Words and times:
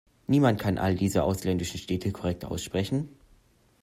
Niemand 0.25 0.59
kann 0.59 0.79
all 0.79 0.95
diese 0.95 1.21
ausländischen 1.23 1.77
Städte 1.79 2.11
korrekt 2.11 2.43
aussprechen. 2.43 3.09